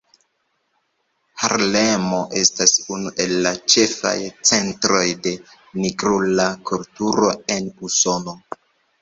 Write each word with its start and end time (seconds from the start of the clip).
Harlemo 1.41 2.21
estas 2.39 2.73
unu 2.95 3.11
el 3.25 3.35
la 3.49 3.51
ĉefaj 3.75 4.15
centroj 4.53 5.03
de 5.29 5.35
nigrula 5.85 6.49
kulturo 6.73 7.31
en 7.59 7.71
Usono. 7.91 8.37